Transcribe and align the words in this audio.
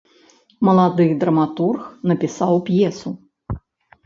Малады 0.69 1.05
драматург 1.23 1.83
напісаў 2.13 2.53
п'есу. 2.71 3.09